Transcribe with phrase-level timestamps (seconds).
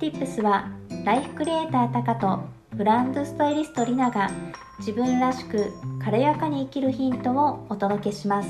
[0.00, 0.70] Tips は
[1.04, 2.40] ライフクリエイタータカと
[2.74, 4.30] ブランドスタイリストリナが
[4.78, 5.70] 自分らしく
[6.02, 8.48] 軽やかに生きるヒントをお届けします。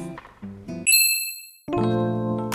[1.66, 2.48] 今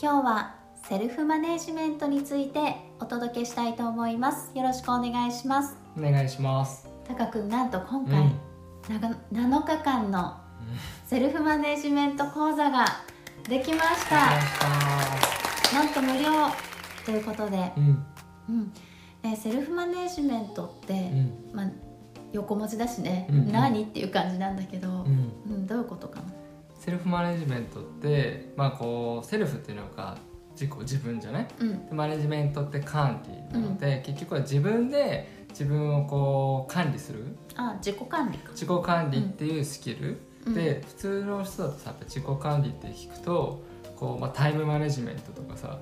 [0.00, 0.54] 日は
[0.88, 4.50] セルフマネジメントについてお届けしたいと思います。
[4.56, 5.76] よろしくお願いします。
[5.98, 6.88] お願いします。
[7.06, 8.30] タカ君なんと今回、うん、
[9.30, 10.38] 7日間の
[11.04, 12.86] セルフマネジメント講座が
[13.46, 14.16] できました、
[15.76, 16.30] なんと無料
[17.04, 18.06] ということで、うん、
[18.48, 18.72] うん。
[19.22, 21.70] ね、セルフマネジメントって、うん、まあ、
[22.32, 26.26] 横文字だしね、うんうん、何っていう感じなんだけど、うん、うん、どういうことかな？
[26.78, 30.16] セルフマネジメントって、まあ、こうセルフっていうのが
[30.52, 37.36] 自己自分じゃない、うん、マネジメントって管理なので、結局は自分で自分をこう管理する。
[37.56, 38.50] あ自己管理か。
[38.52, 40.20] 自己管理っていうスキル、
[40.54, 43.64] で普通の人だとさ自己管理って聞くと
[43.96, 45.78] こう、まあ、タイムマネジメントとかさ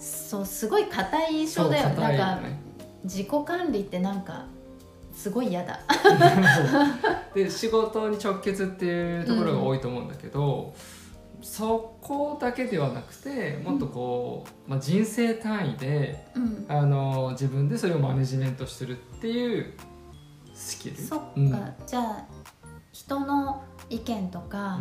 [0.00, 1.90] そうすごい硬い印象だよ。
[1.90, 1.96] ね。
[1.96, 2.40] なんか
[3.04, 4.46] 自己管理ってなんか
[5.12, 5.80] すごい嫌だ。
[7.34, 10.74] で仕事に直結っていうところが多いと思うんだけど、
[11.38, 19.74] うん、そこだけではなくてもっとこう、うん、まあ、人生単位で、うん、あの自分でそれをマネジメントするっていう
[20.54, 20.96] スキル？
[20.96, 21.34] そっか、
[21.86, 22.24] じゃあ
[22.92, 24.80] 人の意見とか、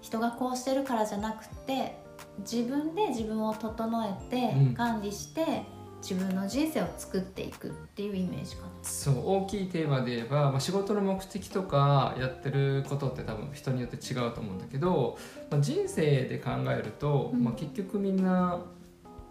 [0.00, 1.96] 人がこうしてるからじゃなくて
[2.40, 5.62] 自分で自分を整えて管理して、
[6.02, 8.68] 自分の人生を作っていくっていうイメージかな。
[8.82, 15.18] そう大きいテーマで言えば、まあ、仕事の目的とかやってることって多分人によって違うと思うんだけど、
[15.50, 18.60] まあ、人生で考えると、うん、まあ、結局みんな、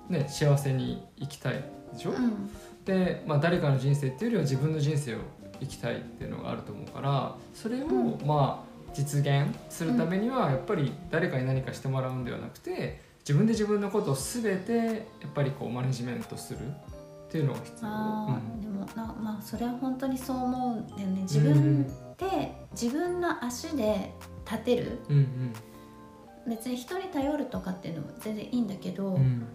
[0.09, 2.49] ね、幸せに生きたいでしょ、うん、
[2.85, 5.19] で、まあ、誰かの人生っていうよりは自分の人生を
[5.59, 7.87] 生きたいっていうのがあると思うからそれを、
[8.25, 14.73] まあ実現するためにはやっぱり誰かに何かしてもらうんではなくて自分で自分のことを全て
[15.21, 21.21] やっぱりこうマネジメントするっていうのが必要、あうん、でもなまあそれは本当にそう思うんだよね。
[21.21, 21.85] 自分
[22.17, 24.11] で自分の足で
[24.45, 25.53] 立てる、うんうん、
[26.49, 29.47] 別に人に頼るとかっていうのも全然いいんだけど、うん、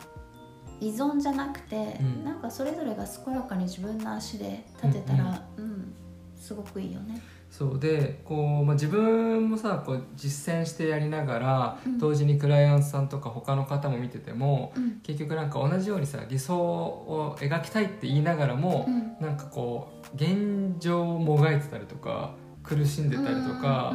[0.80, 5.94] 依存じゃなくて、うん、なんかそれぞれが健やかに自分の足で立てたら、うん、うん、
[6.36, 7.20] すごくいいよね。
[7.56, 23.92] そうでこう、まあ、自分もさこう実践してやりながら、うん、同時にクライアントさんとか他の方も見てても、うん、結局なんか同じようにさ理想を描きたいって言いながらも、うん、なんかこう現状をもがいてたりとか苦しんでたりとか、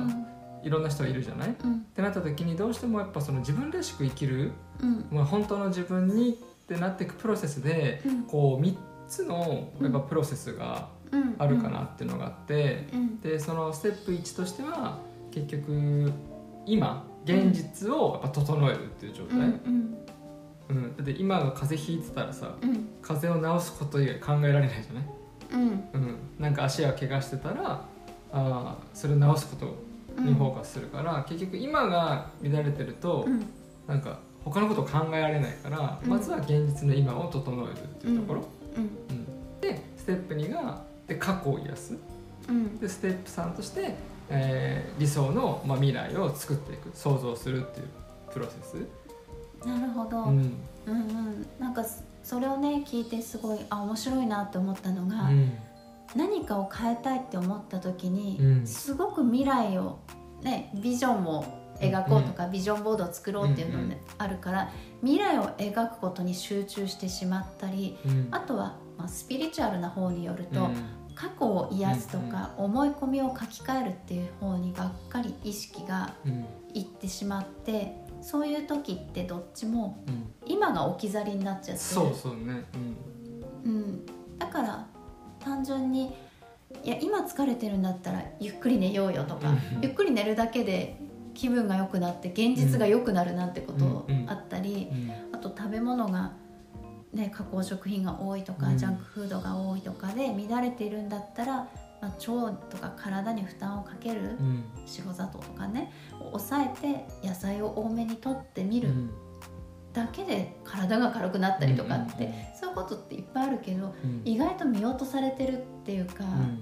[0.62, 1.52] うん、いろんな人いるじゃない、っ
[1.94, 4.54] てなった時にどうしてもやっぱその自分らしく生きる、
[5.12, 6.34] まあ、本当の自分にっ
[6.66, 8.78] てなっていくプロセスで、こう3
[9.10, 10.88] つのやっぱプロセスが、
[11.38, 15.00] あるかなっていうのがあって、うん、でそのステップ1としては
[15.32, 16.12] 結局
[16.66, 19.98] 今現実をやっぱ整えるっていう状態、うん、
[20.70, 25.04] うん、だって今が風邪ひいてたらさ、うん、風邪を治すこと以外考えられないじゃない、
[25.54, 25.90] うん。
[25.94, 27.86] うん、なんか足が怪我してたら
[28.32, 33.46] あそれを治すことにフォーカスするから、結局今が乱れてると、うん、
[33.88, 38.44] なんか他のことを考えられないから、まずは現実の今を整えるっていうところ、
[38.76, 39.60] うん。
[39.62, 41.98] でステップ2がで過去を癒す、
[42.48, 43.96] うん、でステップ3として、
[44.30, 46.92] えー、理想の、まあ、未来を作っていく。
[46.94, 47.88] 想像するっていう
[48.32, 49.68] プロセス。
[49.68, 50.54] なるほど、うん、
[50.86, 51.48] うんうん。
[51.60, 51.84] なんか
[52.24, 55.52] それをね聞いてすごいあ面白いなって思ったのが、うん、
[56.16, 60.00] 何かを変えたいって思った時に、うん、すごく未来を
[60.44, 61.44] ねビジョンを
[61.80, 64.70] 描こうとか、ビジョンボードを作ろうっていうのね、あるから
[65.02, 67.98] 未来を描くことに集中してしまったり、
[68.32, 70.70] あとは、まあ、スピリチュアルな方によると、
[71.20, 76.14] 過去を癒すとか、思い込みを書き換えるっていう方にばっかり意識が
[76.74, 80.02] いってしまって、そういう時ってどっちも
[80.46, 82.64] 今が置き去りになっちゃってそうそうね、
[83.66, 84.06] うん、うん、
[84.38, 84.86] だから
[85.42, 86.16] 単純に
[86.84, 89.50] いや今疲れてるんだったらゆっくり寝ようよとか、
[89.82, 91.02] ゆっくり寝るだけで
[91.34, 94.88] 気分が良くなって現実が良くなるなんてことあったり、
[95.34, 96.32] あと食べ物が
[97.14, 101.70] ね、加工食品が多いとか、うん、ジャンクフードが多いとかで乱れているんだったら、ま
[102.04, 105.92] あ、腸とか体に負担をかける、うん、白砂糖とかね
[106.32, 108.90] 抑えて野菜を多めにとってみる、
[109.92, 116.24] だけで体が軽くなったりとかって、そういうことっていっぱいあるけど、意外と見落とされてるっていうか。
[116.24, 116.60] うん。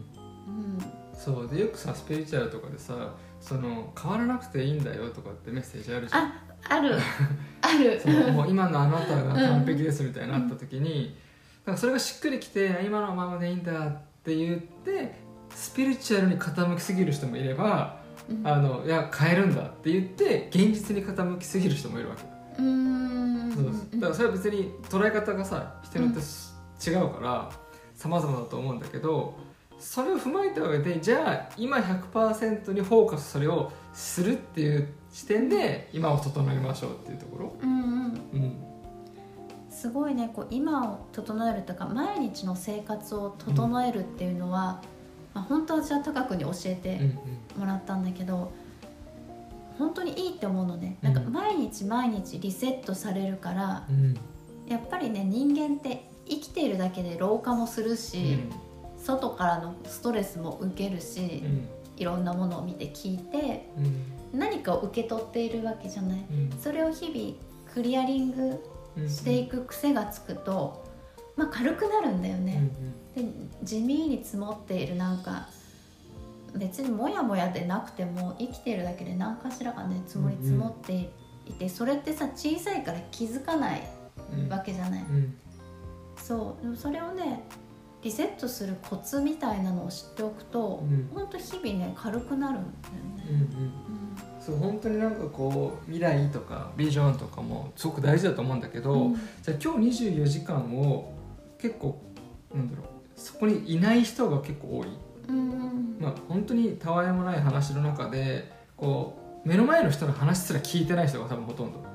[1.13, 6.21] そうでよくさスピリチュアルとかでさその変わらなくていいんだよとかってメッセージあるじゃん。
[6.21, 6.97] あある
[7.67, 7.99] ある。
[7.99, 11.15] そうもう今のあなたが完璧ですみたいになった時に、
[11.65, 15.15] うん、かそれがしっくりきて今のままでいいんだって言って
[15.49, 17.99] スピリチュアルに傾きすぎる人もいれば、
[18.29, 22.23] うん、あのいや変えるんだって言って現実に傾きすぎる人もいるわけ。
[22.61, 23.27] うん。
[23.53, 27.49] そうだからそれは別に捉え方がさ人によって違うから
[27.95, 29.35] 様々だと思うんだけど
[29.79, 37.81] それを踏まえた上でじゃあ今100%にフォーカスそれをするっていう視点で今を整えましょうっていうところ、うんうん。
[38.33, 38.55] うん。
[39.67, 44.79] すごいねこう今を整えるとか毎日の生活を整えるっていうのは、
[45.33, 46.99] まあ、本当は私は高くに教えて
[47.55, 48.51] うんもらったんだけど、
[49.79, 50.99] 本当にいいって思うのね。
[51.01, 54.15] なんかうん毎日毎日リセットされるから、うん。
[54.67, 58.51] やっぱりね人間って生きているだけで老化もするうし、ん。
[59.03, 61.67] 外からのストレスも受けるうし、ん
[61.97, 64.39] いろんなものを見て聞いてうん。
[64.39, 66.25] 何かを受け取っているわけじゃない。
[66.31, 66.59] うん。
[66.59, 68.63] それを日々クリアリング
[68.97, 70.83] うんしていく癖がつくと、
[71.35, 72.71] まあ、軽くなるんだようんね、
[73.15, 73.23] で
[73.63, 75.47] 地味に積もっているなんか
[76.55, 81.11] 別にモヤモヤでなくても生きているだけで何かしらがね積もり積もって
[81.45, 83.87] いて、それってさ小さいから気づかない
[84.33, 85.35] うんわけじゃない、うん。
[86.17, 86.63] そう。
[86.63, 87.43] でもそれをね
[88.07, 91.09] リセットするコツみたいなのを知っておくと、うん。
[91.13, 92.93] ほんと日々ね軽くなるんだよ
[93.29, 93.41] うんうん。
[93.41, 93.47] ね、
[94.39, 99.15] そう本当になんかこう未来とかビジョンとかもすごく大事だと思うんだけど、うん。
[99.15, 101.11] じゃあ今日24時間を
[101.59, 102.01] 結構
[102.55, 102.87] なんだろう
[103.17, 104.87] そこにいない人が結構多い、
[105.27, 105.97] うんうん。
[105.99, 111.79] まあ、本当にたわいもない話の中でこう目の前の人の話すら聞いてない人が多分ほとんど。
[111.79, 111.85] うん、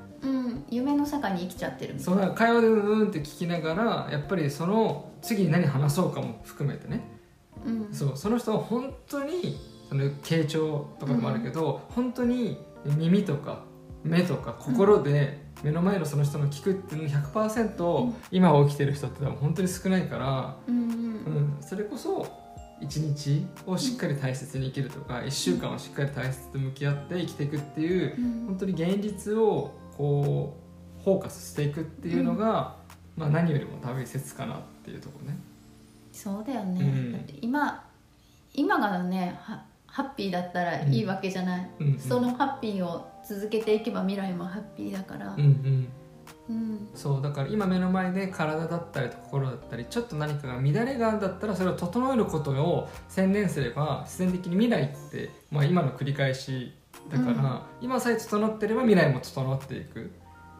[0.69, 7.01] 夢の中に生きちゃってるみたそいうな会話でうんうんって聞きながらやっぱりその次に何話そうかも含めてね。
[7.65, 7.93] うん。
[7.93, 9.57] そうその人は本当に
[9.89, 13.63] その傾聴とかでもあるけど、本当に耳とか
[14.03, 18.15] 目とか心で目の前のその人の聞くっていうの100%、うん。
[18.31, 20.83] 今起きてる人って多分本当に少ないから、うんうん。
[20.83, 22.27] うん、それこそ
[22.81, 28.45] 一日をしっかり大切に生きるとか、1週間をしっかり大切と向き合って生きていくっていううん。
[28.47, 30.57] 本当に現実をこ
[30.99, 32.75] うフォーカスしていくっていうのが、
[33.17, 35.37] まあ、何よりも大切かなっていうところね。
[36.11, 37.39] そうだよね、うん。
[37.41, 37.83] 今
[38.53, 41.87] 今がねはハッピーだったらいいわけじゃない、うん。
[41.93, 41.99] うん。
[41.99, 45.33] そのハッピーを続けていけば未来もハッピーだから。
[45.33, 45.87] うんうん。
[46.49, 46.89] うん。
[46.93, 56.73] そうだから今目の前で体だったりと心だったりちょっと何かが乱れがあるんだったらそれを整えることを専念すれば自然的に未来って、まあ、今の繰り返し
[57.11, 57.85] だから、うん。
[57.85, 60.11] 今さえ整ってれば未来も整っていく、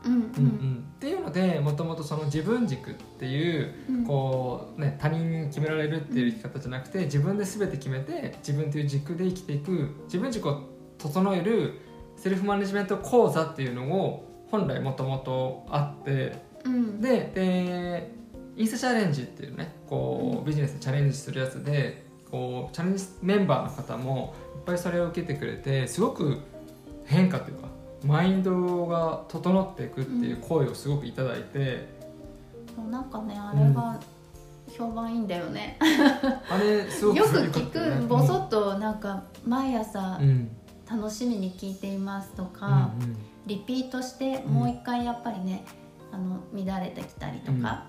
[0.05, 0.85] うんううんん。
[0.95, 4.05] っていうのでもともとその自分軸っていううん。
[4.05, 11.79] こう、ね、他人に決められるっていう生き方じゃなくて自分で全て決めて自分という軸で生きていく自分軸を整える
[12.17, 16.33] セルフマネジメント講座っていうのを本来もともとあって
[16.65, 17.01] うん。
[17.01, 18.23] でで
[18.55, 26.39] インスタチャレンジっていうねこうビジネスにチャレンジするやつでこうチャレンジメンバーの方もいっぱいそれを受けてくれてすごく
[27.05, 27.67] 変化というか
[28.03, 31.87] マインドが整っていくっていう声をすごくいただいて、
[32.75, 33.97] そうなんかねあれが
[34.75, 35.77] 評判いいんだよね、
[36.49, 40.49] あれすごくよく聞くボソッとなんか毎朝うん。
[40.89, 42.91] 楽しみに聞いていますとうんか、
[43.47, 45.63] リピートしてもう一回やっぱりね、
[46.11, 47.85] あの乱れてきたりとか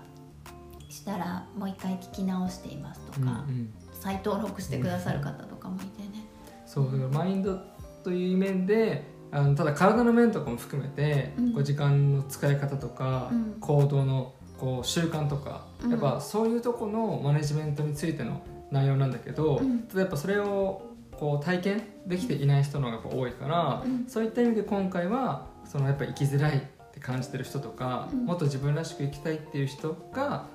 [0.89, 3.73] したらもう一回聞き直していますとうんか、うん
[4.05, 6.27] 再登録してくださる方とかもいてね。
[6.67, 7.59] そうマインド
[8.03, 11.53] という面であのただ体の面とかも含めて、うん。
[11.53, 13.57] こう時間の使い方とか、うん。
[13.59, 15.89] 行動のこう習慣とか、うん。
[15.89, 19.79] やっぱそういうとこのマネジメントについての内容なんだけど、うん。
[19.87, 20.83] ただやっぱそれを
[21.17, 24.05] こう体験できていない人の方が多いから、うん。
[24.07, 26.61] そういった意味で今回はそのやっぱ生きづらいっ
[26.93, 28.25] て感じてる人とか、うん。
[28.27, 30.45] もっと自分らしく生きたいっていう人が、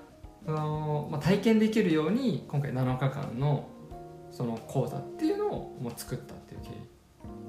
[0.59, 3.69] あのまあ、体験できるように今回7日間の
[4.31, 6.73] その講座っていうのをもう作ったっていう経緯。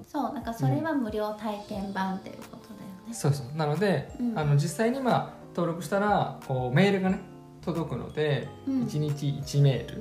[0.08, 3.14] そうなんかそれは無料体験版っていうことだよね。
[3.14, 3.58] そうそう。
[3.58, 4.38] なので、うん。
[4.38, 7.20] あの実際にまあ登録したらこうメールがね
[7.62, 8.84] 届くので、うん。
[8.84, 9.96] 1日1メー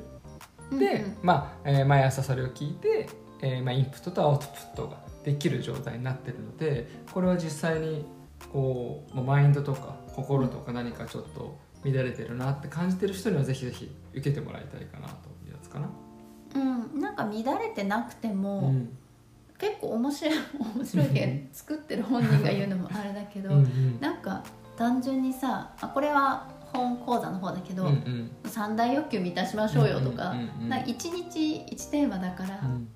[0.71, 0.79] ル。
[0.79, 1.17] で、うん。
[1.23, 3.09] まあえー毎朝それを聞いて、
[3.43, 8.05] えーまあ、インプットとアウトプットができる状態になってるのでこれは実際に
[8.53, 15.89] こうまあマインドとか心とか何かちょっと乱れてるなって感じてる人にはぜひぜひ受けてもらいたいかなというやつかな。
[16.55, 18.97] うん、なんか乱れてなくても、うん。
[19.59, 20.35] 結構面白い
[20.77, 24.01] 面白いけど作ってる本人が言うのもあれだけど、うんうん。
[24.01, 24.43] なんか
[24.77, 28.31] 単純にさあこれは本講座の方だけど、うんうん。
[28.47, 32.89] 三大欲求満たしましょうよとか,、うんうんうんなんか一日一テーマだから、うん。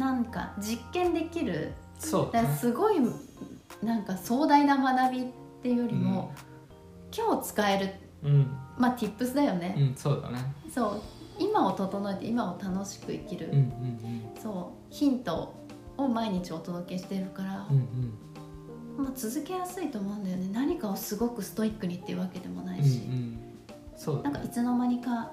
[0.00, 2.96] なんか実験できるそうだねすごい
[3.82, 5.26] なんか壮大な学びっ
[5.62, 6.32] ていうよりも、
[7.16, 8.56] 今日使えるうん。
[8.78, 10.38] まあ tips だよね、うんそうだね。
[10.72, 11.02] そう。
[11.38, 14.94] 今を整えて今を楽しく生きる、うんうんそう。
[14.94, 15.54] ヒント
[15.96, 17.82] を毎日お届けしてるからうん、うん。
[17.82, 20.48] うんまあ、続けやすいと思うんだよね。
[20.52, 23.38] 何かをすごくストイックにっていうわけでもないし、うんうん。
[23.96, 25.32] そうなんかいつの間にか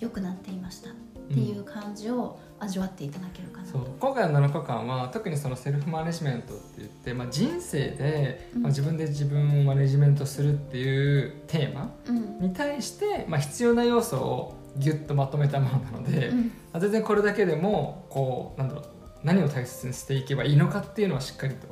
[0.00, 0.90] 良くなっていました
[1.30, 3.86] っていう感じを味わっていただけるかなと、そう。
[3.98, 8.62] 今回の7日間は特にそのセルフマネジメントって言って、まあ、人生で、うん。
[8.62, 12.40] まあ、自分で自分をマネジメントするっていうテーマうん。
[12.40, 16.38] に対して、まあ、必要な要素をギュッとまとめたものなので、うん。
[16.40, 18.84] まあ全然これだけでもこうなんだろう
[19.22, 21.66] 何を大切にしていけばいいのかっていうのはしっかりと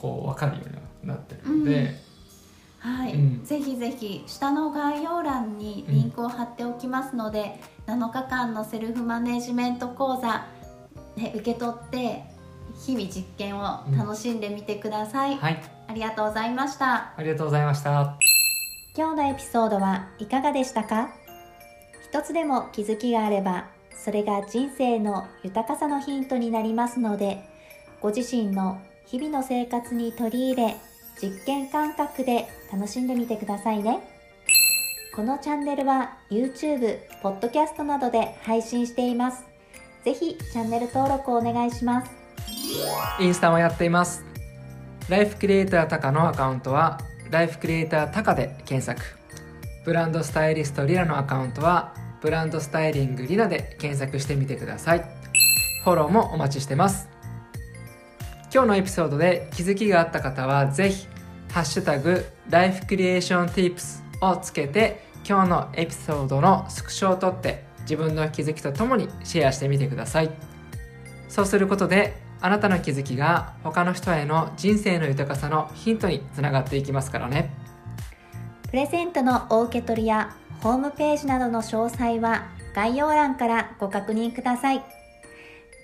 [0.00, 1.94] こう分かるようにはなってるので、
[2.78, 3.44] はい、うん。
[3.44, 10.46] ぜひぜひ下の概要欄にリンクを貼っておきますので、7日間のセルフマネジメント講座、
[11.16, 12.24] ね、受け取って
[12.84, 15.62] 日々実験を楽しんでみてください、はい。
[15.86, 17.12] ありがとうございました。
[17.16, 18.18] ありがとうございました。
[18.96, 21.10] 今日のエピソードはいかがでしたか？
[22.10, 23.66] 一つでも気づきがあれば
[24.04, 27.42] それが人生の豊かさのヒントになりますので
[28.00, 30.76] ご自身の日々の生活に取り入れ
[31.20, 34.13] 実験感覚で楽しんでみてくださいね
[35.14, 39.44] このチャンネルは YouTube、Podcast などで配信しています
[40.04, 42.10] ぜひチャンネル登録をお願いします
[43.20, 44.24] インスタもやっています。
[45.08, 46.98] ライフクリエイタータカのアカウントは、
[47.30, 49.00] ライフクリエイタータカで検索。
[49.84, 55.04] ブランドスタイリストリラのアカウントは、ブランドスタイリングリラで検索してみてください。
[55.84, 57.08] フォローもお待ちしてます。
[58.52, 61.06] 今日のエピソードで気づきがあった方は、ぜひ、
[61.52, 70.30] ハッシュタグ、ライフクリエーションティープスをつけて、今日のエピソードのスクショを撮って、自分の気づきとともにシェアしてみてください。
[71.28, 77.52] そうすることであなたの気づきが他の人への人生の豊かさのヒントにつながっていきますからね
[78.70, 84.82] プレゼントのお受け取りやホームページなどの詳細は概要欄からご確認ください。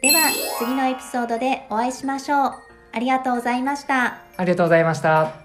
[0.02, 2.52] では次のエピソードでお会いしましょう。
[2.92, 4.18] ありがとうございました。
[4.36, 5.39] ありがとうございました